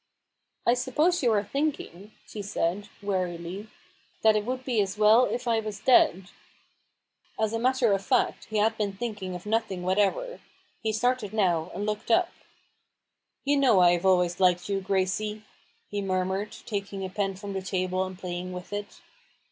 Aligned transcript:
"I 0.65 0.73
suppose 0.73 1.21
you 1.21 1.31
are 1.31 1.43
thinking," 1.43 2.13
she 2.25 2.41
said, 2.41 2.87
154 3.01 3.15
A 3.19 3.23
BOOK 3.23 3.35
OF 3.35 3.45
BARGAINS. 3.45 3.45
wearily, 3.45 3.69
"that 4.23 4.35
it 4.35 4.45
would 4.47 4.65
be 4.65 4.81
as 4.81 4.97
well 4.97 5.25
if 5.25 5.47
I 5.47 5.59
was 5.59 5.79
dead," 5.79 6.29
As 7.39 7.53
a 7.53 7.59
matter 7.59 7.93
of 7.93 8.03
fact, 8.03 8.45
he 8.45 8.57
had 8.57 8.75
been 8.79 8.93
thinking 8.97 9.35
of 9.35 9.45
nothing 9.45 9.83
whatever. 9.83 10.39
He 10.81 10.91
started 10.91 11.33
now, 11.33 11.69
and 11.75 11.85
looked 11.85 12.09
up." 12.09 12.31
You 13.45 13.57
know 13.57 13.79
I 13.79 13.91
have 13.91 14.07
always 14.07 14.39
liked 14.39 14.67
you, 14.69 14.81
Grade," 14.81 15.07
he 15.87 16.01
murmured, 16.01 16.51
taking 16.65 17.05
a 17.05 17.09
pen 17.11 17.35
from 17.35 17.53
the 17.53 17.61
table 17.61 18.03
and 18.03 18.17
playing 18.17 18.53
with 18.53 18.73
it. 18.73 19.01